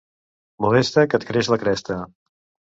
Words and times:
Modesta, 0.65 1.03
que 1.11 1.19
et 1.19 1.27
creix 1.33 1.51
la 1.55 1.59
cresta! 1.65 1.99